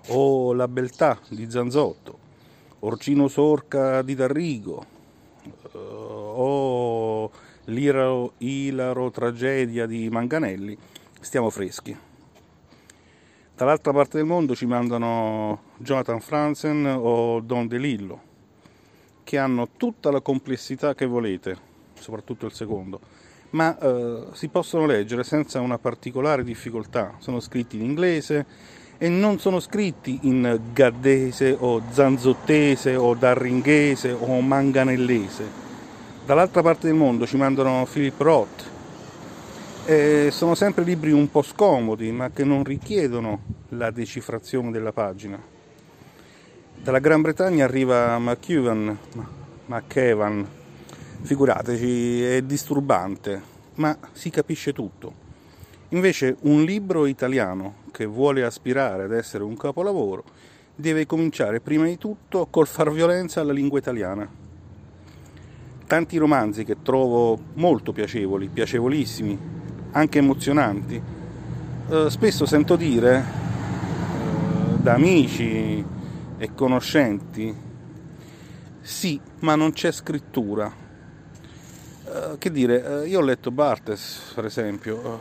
o 0.09 0.55
La 0.55 0.67
beltà 0.67 1.19
di 1.29 1.49
Zanzotto, 1.51 2.19
Orcino 2.81 3.29
Sorca 3.29 4.01
di 4.01 4.15
Darrigo 4.15 4.85
eh, 5.45 5.79
o 5.79 7.31
L'Ilaro 7.67 8.33
Ilaro 8.39 9.11
tragedia 9.11 9.87
di 9.87 10.09
Manganelli, 10.09 10.77
stiamo 11.21 11.51
freschi. 11.51 11.97
Dall'altra 13.55 13.93
parte 13.93 14.19
del 14.19 14.27
mondo 14.27 14.55
ci 14.55 14.67
mandano 14.67 15.63
Jonathan 15.79 16.21
Franzen 16.21 16.87
o 16.87 17.41
Don 17.41 17.67
DeLillo, 17.67 18.21
che 19.25 19.39
hanno 19.39 19.69
tutta 19.77 20.11
la 20.11 20.21
complessità 20.21 20.95
che 20.95 21.07
volete, 21.07 21.75
soprattutto 21.99 22.47
il 22.47 22.53
secondo, 22.53 23.01
ma 23.51 23.79
eh, 23.79 24.27
si 24.33 24.49
possono 24.49 24.87
leggere 24.87 25.25
senza 25.25 25.61
una 25.61 25.79
particolare 25.79 26.45
difficoltà. 26.45 27.15
Sono 27.19 27.41
scritti 27.41 27.77
in 27.77 27.85
inglese 27.85 28.47
e 28.99 29.09
non 29.09 29.39
sono 29.39 29.61
scritti 29.61 30.21
in 30.23 30.59
gaddese 30.73 31.57
o 31.59 31.83
zanzottese 31.91 32.97
o 32.97 33.15
darringhese 33.15 34.13
o 34.13 34.41
manganellese. 34.41 35.65
Dall'altra 36.25 36.63
parte 36.63 36.87
del 36.89 36.97
mondo 36.97 37.27
ci 37.27 37.37
mandano 37.37 37.87
Philip 37.91 38.21
Roth. 38.21 38.65
E 39.85 40.31
sono 40.33 40.57
sempre 40.57 40.83
libri 40.83 41.13
un 41.13 41.31
po' 41.31 41.43
scomodi, 41.43 42.11
ma 42.11 42.31
che 42.31 42.43
non 42.43 42.65
richiedono 42.65 43.43
la 43.69 43.93
decifrazione 43.93 44.73
della 44.73 44.93
pagina. 44.93 45.41
Dalla 46.75 46.99
Gran 46.99 47.21
Bretagna 47.21 47.65
arriva 47.65 48.19
McEwan, 48.19 48.99
McEvan, 49.67 50.47
figurateci, 51.23 52.23
è 52.23 52.43
disturbante, 52.43 53.41
ma 53.75 53.97
si 54.13 54.31
capisce 54.31 54.73
tutto. 54.73 55.25
Invece 55.91 56.37
un 56.43 56.65
libro 56.65 57.07
italiano 57.07 57.85
che 57.93 58.07
vuole 58.07 58.45
aspirare 58.45 59.05
ad 59.05 59.13
essere 59.13 59.45
un 59.45 59.57
capolavoro 59.57 60.25
deve 60.75 61.07
cominciare 61.07 61.61
prima 61.61 61.87
di 61.87 61.97
tutto 61.97 62.47
col 62.51 62.67
far 62.67 62.91
violenza 62.93 63.41
alla 63.41 63.53
lingua 63.53 63.79
italiana. 63.79 64.29
Tanti 65.87 66.17
romanzi 66.17 66.65
che 66.65 66.83
trovo 66.83 67.39
molto 67.55 67.93
piacevoli, 67.93 68.49
piacevolissimi, 68.49 69.39
anche 69.93 70.19
emozionanti, 70.19 71.01
eh, 71.89 72.11
spesso 72.11 72.45
sento 72.45 72.77
dire 72.77 73.19
eh, 73.19 74.79
da 74.79 74.95
amici 74.95 75.85
e 76.39 76.55
conoscenti, 76.55 77.55
sì, 78.81 79.21
ma 79.41 79.55
non 79.55 79.73
c'è 79.73 79.93
scrittura, 79.93 80.71
eh, 82.07 82.39
che 82.39 82.51
dire, 82.51 82.77
uh, 82.77 83.05
io 83.05 83.19
ho 83.19 83.23
letto 83.23 83.51
Bartes, 83.51 84.33
per 84.35 84.45
esempio, 84.45 84.97
uh, 84.97 85.19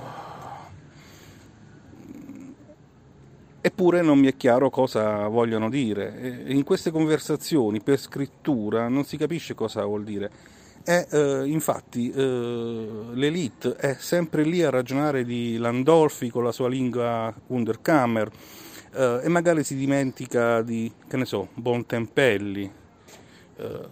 eppure 3.59 4.01
non 4.03 4.19
mi 4.19 4.27
è 4.27 4.37
chiaro 4.37 4.69
cosa 4.69 5.27
vogliono 5.27 5.69
dire. 5.69 6.43
E 6.45 6.53
in 6.53 6.63
queste 6.63 6.91
conversazioni 6.91 7.81
per 7.81 7.99
scrittura 7.99 8.87
non 8.87 9.03
si 9.03 9.17
capisce 9.17 9.55
cosa 9.55 9.83
vuol 9.83 10.03
dire. 10.03 10.53
È, 10.83 11.07
infatti 11.45 12.13
l'elite 12.13 13.75
è 13.75 13.95
sempre 13.97 14.43
lì 14.43 14.61
a 14.61 14.69
ragionare 14.69 15.23
di 15.25 15.57
Landolfi 15.57 16.29
con 16.29 16.43
la 16.43 16.51
sua 16.51 16.69
lingua 16.69 17.33
Wunderkammer 17.47 18.29
e 18.91 19.27
magari 19.27 19.63
si 19.63 19.75
dimentica 19.75 20.61
di, 20.61 20.91
che 21.07 21.17
ne 21.17 21.25
so, 21.25 21.47
Bontempelli 21.55 22.63
eh, 22.65 22.84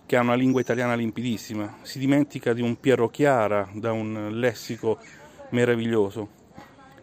che 0.06 0.18
ha 0.18 0.22
una 0.22 0.34
lingua 0.34 0.60
italiana 0.60 0.94
limpidissima, 0.94 1.78
si 1.84 1.98
dimentica 1.98 2.54
di 2.54 2.62
un 2.62 2.80
Piero 2.80 3.10
Chiara 3.10 3.70
da 3.74 3.94
un 3.94 4.30
lessico 4.34 4.98
meraviglioso. 5.50 6.28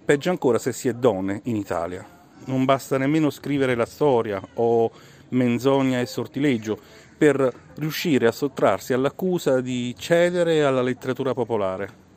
Peggio 0.05 0.31
ancora 0.31 0.59
se 0.59 0.73
si 0.73 0.89
è 0.89 0.93
donne 0.93 1.41
in 1.45 1.57
Italia. 1.57 2.07
Non 2.47 2.65
basta 2.65 2.99
nemmeno 2.99 3.31
scrivere 3.31 3.75
la 3.75 3.87
storia 3.87 4.43
o 4.55 4.91
menzogna 5.31 6.01
e 6.01 6.07
sortileggio 6.07 6.79
per 7.17 7.53
riuscire 7.77 8.27
a 8.27 8.33
sottrarsi 8.33 8.93
all'accusa 8.93 9.61
di 9.61 9.95
cedere 9.97 10.65
alla 10.65 10.83
letteratura 10.83 11.33
popolare. 11.33 12.09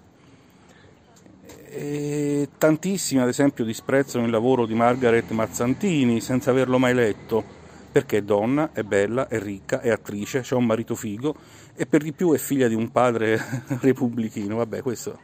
E 1.69 2.49
tantissimi, 2.57 3.21
ad 3.21 3.27
esempio, 3.27 3.63
disprezzano 3.63 4.25
il 4.25 4.31
lavoro 4.31 4.65
di 4.65 4.73
Margaret 4.73 5.29
Mazzantini 5.31 6.21
senza 6.21 6.51
averlo 6.51 6.77
mai 6.77 6.93
letto 6.93 7.61
perché 7.93 8.17
è 8.17 8.21
donna, 8.23 8.71
è 8.73 8.81
bella, 8.81 9.27
è 9.27 9.39
ricca, 9.39 9.79
è 9.79 9.91
attrice, 9.91 10.43
ha 10.49 10.55
un 10.55 10.65
marito 10.65 10.95
figo 10.95 11.35
e 11.75 11.85
per 11.85 12.01
di 12.01 12.11
più 12.11 12.33
è 12.33 12.39
figlia 12.39 12.67
di 12.67 12.73
un 12.73 12.91
padre 12.91 13.39
repubblichino. 13.81 14.55
Vabbè, 14.55 14.81
questo. 14.81 15.19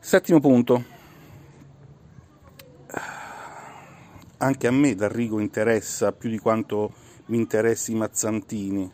Settimo 0.00 0.40
punto. 0.40 0.82
Anche 4.38 4.66
a 4.66 4.70
me 4.70 4.94
D'Arrigo 4.94 5.38
interessa 5.38 6.12
più 6.12 6.30
di 6.30 6.38
quanto 6.38 6.92
mi 7.26 7.36
interessi 7.36 7.94
Mazzantini, 7.94 8.90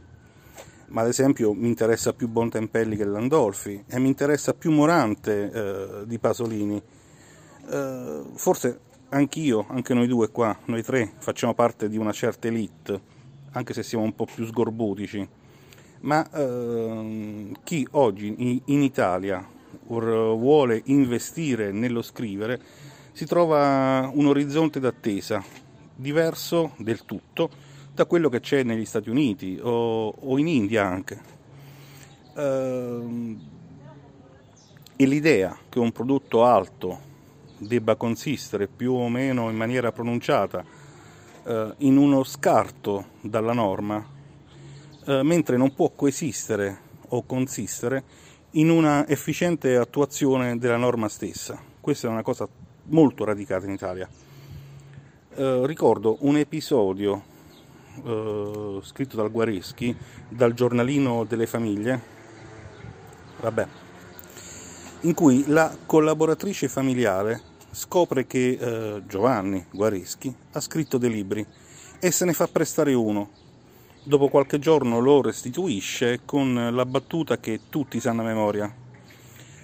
ma 0.88 1.02
ad 1.02 1.06
esempio 1.06 1.52
mi 1.52 1.68
interessa 1.68 2.12
più 2.14 2.28
Bontempelli 2.28 2.96
che 2.96 3.04
Landolfi 3.04 3.84
e 3.86 3.98
mi 4.00 4.08
interessa 4.08 4.54
più 4.54 4.72
Morante 4.72 5.52
eh, 5.52 6.06
di 6.06 6.18
Pasolini. 6.18 6.82
Eh, 7.70 8.22
forse 8.34 8.80
anch'io, 9.10 9.66
anche 9.68 9.94
noi 9.94 10.06
due 10.06 10.30
qua, 10.30 10.56
noi 10.66 10.82
tre, 10.82 11.12
facciamo 11.18 11.54
parte 11.54 11.88
di 11.88 11.96
una 11.96 12.12
certa 12.12 12.48
elite, 12.48 13.00
anche 13.52 13.72
se 13.72 13.82
siamo 13.82 14.04
un 14.04 14.14
po' 14.14 14.26
più 14.26 14.44
sgorbutici. 14.44 15.28
Ma 16.00 16.28
ehm, 16.30 17.58
chi 17.62 17.86
oggi 17.92 18.34
in, 18.36 18.60
in 18.66 18.82
Italia 18.82 19.46
vuole 19.86 20.82
investire 20.86 21.72
nello 21.72 22.02
scrivere, 22.02 22.60
si 23.12 23.26
trova 23.26 24.10
un 24.12 24.26
orizzonte 24.26 24.80
d'attesa 24.80 25.42
diverso 25.94 26.72
del 26.78 27.04
tutto 27.04 27.50
da 27.92 28.06
quello 28.06 28.28
che 28.28 28.40
c'è 28.40 28.62
negli 28.62 28.84
Stati 28.84 29.10
Uniti 29.10 29.58
o, 29.60 30.08
o 30.08 30.38
in 30.38 30.46
India 30.46 30.86
anche. 30.86 31.38
Uh, 32.34 33.38
e 34.96 35.06
l'idea 35.06 35.56
che 35.68 35.78
un 35.78 35.90
prodotto 35.92 36.44
alto 36.44 37.08
debba 37.60 37.94
consistere 37.94 38.66
più 38.66 38.94
o 38.94 39.08
meno 39.08 39.50
in 39.50 39.56
maniera 39.56 39.92
pronunciata 39.92 40.64
uh, 41.42 41.74
in 41.78 41.96
uno 41.96 42.24
scarto 42.24 43.04
dalla 43.20 43.52
norma, 43.52 44.04
uh, 45.04 45.20
mentre 45.22 45.56
non 45.56 45.74
può 45.74 45.90
coesistere 45.94 46.80
o 47.08 47.24
consistere 47.24 48.02
in 48.52 48.70
una 48.70 49.06
efficiente 49.06 49.76
attuazione 49.76 50.58
della 50.58 50.76
norma 50.76 51.08
stessa. 51.08 51.60
Questa 51.80 52.08
è 52.08 52.10
una 52.10 52.22
cosa 52.22 52.48
molto 52.84 53.24
radicata 53.24 53.66
in 53.66 53.72
Italia. 53.72 54.08
Eh, 55.32 55.60
ricordo 55.64 56.16
un 56.20 56.36
episodio 56.36 57.22
eh, 58.04 58.80
scritto 58.82 59.16
dal 59.16 59.30
Guareschi, 59.30 59.94
dal 60.28 60.54
giornalino 60.54 61.24
delle 61.24 61.46
famiglie, 61.46 62.00
vabbè, 63.40 63.66
in 65.02 65.14
cui 65.14 65.44
la 65.46 65.74
collaboratrice 65.86 66.68
familiare 66.68 67.40
scopre 67.70 68.26
che 68.26 68.58
eh, 68.60 69.02
Giovanni 69.06 69.64
Guareschi 69.70 70.34
ha 70.52 70.60
scritto 70.60 70.98
dei 70.98 71.10
libri 71.10 71.46
e 71.98 72.10
se 72.10 72.24
ne 72.24 72.32
fa 72.32 72.48
prestare 72.48 72.94
uno 72.94 73.40
Dopo 74.02 74.28
qualche 74.28 74.58
giorno 74.58 74.98
lo 74.98 75.20
restituisce 75.20 76.22
con 76.24 76.70
la 76.72 76.86
battuta 76.86 77.36
che 77.36 77.60
tutti 77.68 78.00
sanno 78.00 78.22
a 78.22 78.24
memoria. 78.24 78.74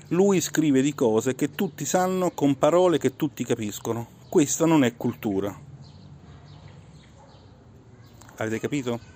Lui 0.09 0.43
scrive 0.43 0.83
di 0.83 0.95
cose 0.95 1.35
che 1.35 1.55
tutti 1.55 1.87
sanno 1.87 2.31
con 2.33 2.59
parole 2.59 2.99
che 2.99 3.17
tutti 3.17 3.45
capiscono. 3.45 4.07
Questa 4.29 4.67
non 4.67 4.85
è 4.85 4.95
cultura. 4.95 5.59
Avete 8.37 8.61
capito? 8.61 9.16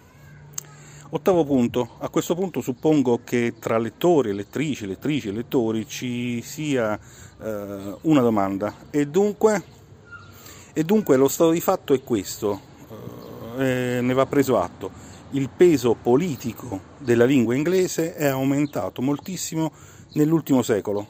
Ottavo 1.12 1.44
punto. 1.44 1.96
A 1.98 2.08
questo 2.08 2.34
punto 2.34 2.60
suppongo 2.60 3.20
che 3.24 3.54
tra 3.58 3.78
lettori, 3.78 4.32
lettrici, 4.32 4.86
lettrici 4.86 5.28
e 5.28 5.32
lettori 5.32 5.86
ci 5.86 6.40
sia 6.42 6.98
eh, 7.42 7.96
una 8.02 8.20
domanda. 8.20 8.74
E 8.90 9.06
dunque, 9.06 9.62
e 10.72 10.84
dunque 10.84 11.16
lo 11.16 11.28
stato 11.28 11.50
di 11.50 11.60
fatto 11.60 11.94
è 11.94 12.02
questo. 12.02 12.60
Eh, 13.58 13.98
ne 14.00 14.12
va 14.14 14.26
preso 14.26 14.58
atto 14.58 15.08
il 15.32 15.48
peso 15.48 15.94
politico 15.94 16.80
della 16.98 17.24
lingua 17.24 17.54
inglese 17.54 18.14
è 18.14 18.26
aumentato 18.26 19.00
moltissimo 19.00 19.72
nell'ultimo 20.14 20.62
secolo, 20.62 21.06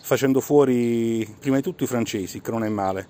facendo 0.00 0.40
fuori 0.40 1.36
prima 1.38 1.56
di 1.56 1.62
tutto 1.62 1.84
i 1.84 1.86
francesi, 1.86 2.40
che 2.40 2.50
non 2.50 2.64
è 2.64 2.68
male. 2.68 3.06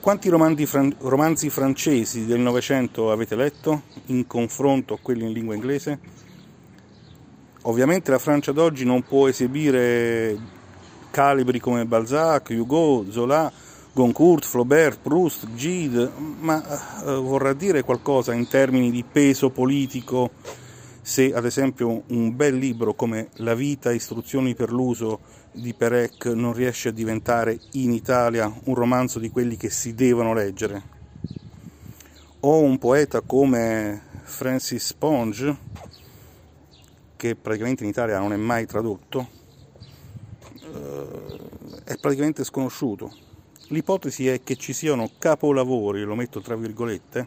Quanti 0.00 0.30
romanzi, 0.30 0.64
fran- 0.64 0.96
romanzi 1.00 1.50
francesi 1.50 2.24
del 2.24 2.40
Novecento 2.40 3.12
avete 3.12 3.36
letto 3.36 3.82
in 4.06 4.26
confronto 4.26 4.94
a 4.94 4.98
quelli 5.00 5.26
in 5.26 5.32
lingua 5.32 5.54
inglese? 5.54 5.98
Ovviamente 7.62 8.10
la 8.10 8.18
Francia 8.18 8.50
d'oggi 8.50 8.86
non 8.86 9.02
può 9.02 9.28
esibire 9.28 10.38
calibri 11.10 11.60
come 11.60 11.84
Balzac, 11.84 12.48
Hugo, 12.48 13.04
Zola, 13.10 13.52
Goncourt, 13.92 14.46
Flaubert, 14.46 15.00
Proust, 15.02 15.52
Gide, 15.54 16.10
ma 16.38 16.62
eh, 17.04 17.16
vorrà 17.16 17.52
dire 17.52 17.82
qualcosa 17.82 18.32
in 18.32 18.48
termini 18.48 18.90
di 18.90 19.04
peso 19.04 19.50
politico 19.50 20.30
se 21.02 21.32
ad 21.32 21.44
esempio 21.44 22.02
un 22.08 22.36
bel 22.36 22.56
libro 22.56 22.94
come 22.94 23.28
La 23.36 23.54
vita, 23.54 23.92
istruzioni 23.92 24.54
per 24.54 24.70
l'uso 24.70 25.20
di 25.52 25.74
Perec 25.74 26.26
non 26.26 26.52
riesce 26.52 26.90
a 26.90 26.92
diventare 26.92 27.58
in 27.72 27.92
Italia 27.92 28.52
un 28.64 28.74
romanzo 28.74 29.18
di 29.18 29.30
quelli 29.30 29.56
che 29.56 29.70
si 29.70 29.94
devono 29.94 30.34
leggere? 30.34 30.98
O 32.40 32.60
un 32.60 32.78
poeta 32.78 33.20
come 33.20 34.00
Francis 34.22 34.86
Sponge, 34.86 35.56
che 37.16 37.36
praticamente 37.36 37.82
in 37.84 37.90
Italia 37.90 38.18
non 38.18 38.32
è 38.32 38.36
mai 38.36 38.66
tradotto, 38.66 39.28
eh, 40.62 41.82
è 41.84 41.96
praticamente 41.98 42.44
sconosciuto 42.44 43.28
L'ipotesi 43.72 44.26
è 44.26 44.42
che 44.42 44.56
ci 44.56 44.72
siano 44.72 45.10
capolavori, 45.16 46.02
lo 46.02 46.16
metto 46.16 46.40
tra 46.40 46.56
virgolette, 46.56 47.26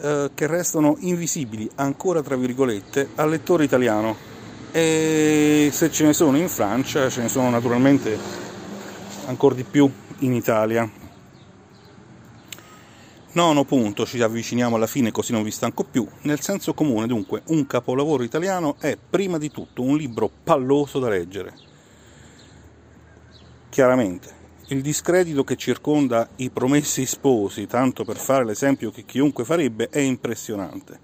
eh, 0.00 0.30
che 0.34 0.46
restano 0.46 0.96
invisibili 1.00 1.68
ancora 1.76 2.22
tra 2.22 2.36
virgolette 2.36 3.10
al 3.16 3.30
lettore 3.30 3.64
italiano 3.64 4.16
e 4.70 5.70
se 5.72 5.90
ce 5.90 6.04
ne 6.04 6.12
sono 6.12 6.36
in 6.36 6.48
Francia 6.48 7.08
ce 7.08 7.22
ne 7.22 7.28
sono 7.28 7.50
naturalmente 7.50 8.16
ancora 9.26 9.54
di 9.54 9.64
più 9.64 9.90
in 10.18 10.34
Italia. 10.34 10.88
Nono 13.32 13.64
punto, 13.64 14.06
ci 14.06 14.20
avviciniamo 14.20 14.76
alla 14.76 14.86
fine 14.86 15.12
così 15.12 15.32
non 15.32 15.42
vi 15.42 15.50
stanco 15.50 15.84
più. 15.84 16.06
Nel 16.22 16.40
senso 16.40 16.74
comune, 16.74 17.06
dunque, 17.06 17.42
un 17.46 17.66
capolavoro 17.66 18.22
italiano 18.22 18.76
è 18.80 18.96
prima 18.96 19.38
di 19.38 19.50
tutto 19.50 19.82
un 19.82 19.96
libro 19.96 20.30
palloso 20.42 20.98
da 20.98 21.08
leggere. 21.08 21.54
Chiaramente, 23.68 24.37
il 24.70 24.82
discredito 24.82 25.44
che 25.44 25.56
circonda 25.56 26.28
i 26.36 26.50
promessi 26.50 27.06
sposi, 27.06 27.66
tanto 27.66 28.04
per 28.04 28.16
fare 28.16 28.44
l'esempio 28.44 28.90
che 28.90 29.04
chiunque 29.04 29.44
farebbe, 29.44 29.88
è 29.88 30.00
impressionante. 30.00 31.00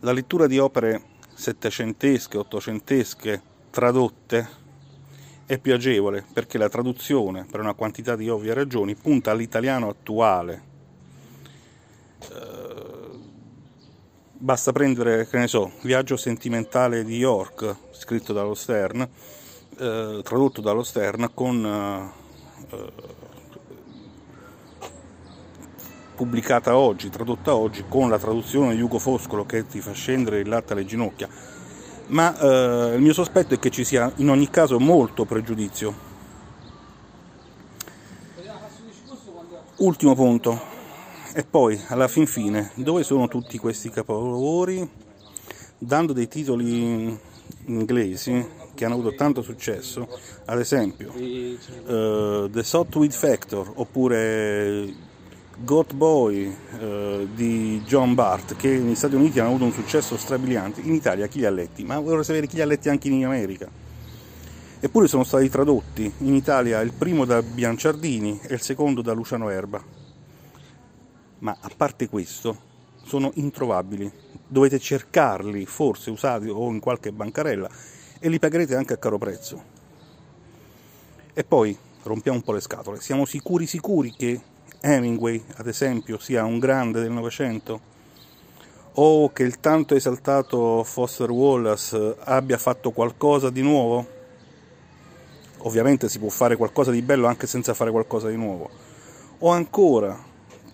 La 0.00 0.12
lettura 0.12 0.46
di 0.46 0.58
opere 0.58 1.02
settecentesche, 1.32 2.36
ottocentesche, 2.36 3.42
tradotte, 3.70 4.64
è 5.46 5.58
più 5.58 5.72
agevole 5.72 6.24
perché 6.30 6.58
la 6.58 6.68
traduzione, 6.68 7.46
per 7.50 7.60
una 7.60 7.72
quantità 7.72 8.14
di 8.14 8.28
ovvie 8.28 8.52
ragioni, 8.52 8.94
punta 8.94 9.30
all'italiano 9.30 9.88
attuale. 9.88 10.62
Eh, 12.20 13.18
basta 14.32 14.72
prendere, 14.72 15.26
che 15.28 15.38
ne 15.38 15.48
so, 15.48 15.72
Viaggio 15.80 16.18
sentimentale 16.18 17.04
di 17.04 17.16
York, 17.16 17.74
scritto 17.92 18.34
dallo 18.34 18.54
Stern, 18.54 19.00
eh, 19.78 20.20
tradotto 20.22 20.60
dallo 20.60 20.82
Stern 20.82 21.30
con 21.32 21.64
eh, 21.64 22.24
pubblicata 26.16 26.76
oggi, 26.76 27.10
tradotta 27.10 27.54
oggi, 27.54 27.84
con 27.86 28.08
la 28.08 28.18
traduzione 28.18 28.74
di 28.74 28.80
Ugo 28.80 28.98
Foscolo 28.98 29.44
che 29.44 29.66
ti 29.66 29.80
fa 29.80 29.92
scendere 29.92 30.40
il 30.40 30.48
latte 30.48 30.72
alle 30.72 30.86
ginocchia, 30.86 31.28
ma 32.08 32.36
eh, 32.38 32.94
il 32.94 33.02
mio 33.02 33.12
sospetto 33.12 33.54
è 33.54 33.58
che 33.58 33.70
ci 33.70 33.84
sia 33.84 34.10
in 34.16 34.30
ogni 34.30 34.48
caso 34.48 34.80
molto 34.80 35.24
pregiudizio. 35.24 36.14
Ultimo 39.76 40.14
punto, 40.14 40.58
e 41.34 41.44
poi 41.44 41.78
alla 41.88 42.08
fin 42.08 42.26
fine, 42.26 42.70
dove 42.76 43.02
sono 43.02 43.28
tutti 43.28 43.58
questi 43.58 43.90
capolavori? 43.90 44.88
Dando 45.78 46.14
dei 46.14 46.28
titoli 46.28 47.18
inglesi 47.66 48.64
che 48.76 48.84
hanno 48.84 48.94
avuto 48.94 49.16
tanto 49.16 49.42
successo, 49.42 50.06
ad 50.44 50.60
esempio 50.60 51.10
uh, 51.10 52.48
The 52.48 52.62
Softweed 52.62 53.10
Factor 53.10 53.72
oppure 53.74 54.94
Goat 55.58 55.94
Boy 55.94 56.46
uh, 56.78 57.26
di 57.34 57.82
John 57.84 58.14
Bart 58.14 58.54
che 58.54 58.68
negli 58.78 58.94
Stati 58.94 59.16
Uniti 59.16 59.40
hanno 59.40 59.48
avuto 59.48 59.64
un 59.64 59.72
successo 59.72 60.16
strabiliante, 60.16 60.82
in 60.82 60.94
Italia 60.94 61.26
chi 61.26 61.38
li 61.38 61.46
ha 61.46 61.50
letti? 61.50 61.82
Ma 61.82 61.98
vorrei 61.98 62.22
sapere 62.22 62.46
chi 62.46 62.56
li 62.56 62.62
ha 62.62 62.66
letti 62.66 62.88
anche 62.88 63.08
in 63.08 63.24
America. 63.24 63.68
Eppure 64.78 65.08
sono 65.08 65.24
stati 65.24 65.48
tradotti 65.48 66.12
in 66.18 66.34
Italia 66.34 66.80
il 66.82 66.92
primo 66.92 67.24
da 67.24 67.42
Bianciardini 67.42 68.38
e 68.42 68.54
il 68.54 68.60
secondo 68.60 69.00
da 69.00 69.12
Luciano 69.14 69.48
Erba. 69.48 69.82
Ma 71.38 71.56
a 71.58 71.70
parte 71.74 72.08
questo, 72.08 72.56
sono 73.06 73.30
introvabili. 73.34 74.10
Dovete 74.46 74.78
cercarli, 74.78 75.64
forse 75.64 76.10
usati 76.10 76.48
o 76.48 76.68
in 76.70 76.80
qualche 76.80 77.12
bancarella, 77.12 77.68
e 78.18 78.28
li 78.28 78.38
pagherete 78.38 78.74
anche 78.74 78.94
a 78.94 78.96
caro 78.96 79.18
prezzo. 79.18 79.62
E 81.32 81.44
poi 81.44 81.76
rompiamo 82.02 82.38
un 82.38 82.44
po' 82.44 82.52
le 82.52 82.60
scatole, 82.60 83.00
siamo 83.00 83.24
sicuri 83.24 83.66
sicuri 83.66 84.12
che 84.12 84.40
Hemingway, 84.80 85.42
ad 85.56 85.66
esempio, 85.66 86.18
sia 86.18 86.44
un 86.44 86.58
grande 86.58 87.00
del 87.00 87.10
Novecento? 87.10 87.94
O 88.98 89.30
che 89.32 89.42
il 89.42 89.60
tanto 89.60 89.94
esaltato 89.94 90.82
Foster 90.84 91.30
Wallace 91.30 92.16
abbia 92.20 92.56
fatto 92.56 92.92
qualcosa 92.92 93.50
di 93.50 93.62
nuovo? 93.62 94.06
Ovviamente 95.58 96.08
si 96.08 96.18
può 96.18 96.28
fare 96.28 96.56
qualcosa 96.56 96.90
di 96.90 97.02
bello 97.02 97.26
anche 97.26 97.46
senza 97.46 97.74
fare 97.74 97.90
qualcosa 97.90 98.28
di 98.28 98.36
nuovo. 98.36 98.70
O 99.38 99.50
ancora 99.50 100.18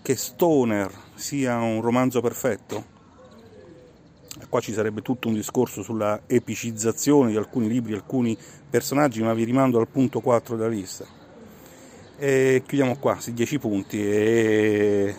che 0.01 0.15
Stoner 0.15 0.91
sia 1.15 1.57
un 1.57 1.81
romanzo 1.81 2.21
perfetto? 2.21 2.92
Qua 4.49 4.59
ci 4.59 4.73
sarebbe 4.73 5.01
tutto 5.01 5.27
un 5.27 5.33
discorso 5.33 5.81
sulla 5.81 6.21
epicizzazione 6.27 7.31
di 7.31 7.37
alcuni 7.37 7.67
libri, 7.67 7.93
alcuni 7.93 8.37
personaggi, 8.69 9.21
ma 9.21 9.33
vi 9.33 9.43
rimando 9.43 9.79
al 9.79 9.87
punto 9.87 10.19
4 10.19 10.55
della 10.55 10.69
lista. 10.69 11.05
E 12.17 12.63
chiudiamo 12.65 12.97
qua, 12.97 13.19
si 13.19 13.33
10 13.33 13.59
punti 13.59 14.03
e 14.03 15.15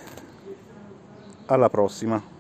alla 1.47 1.69
prossima. 1.69 2.34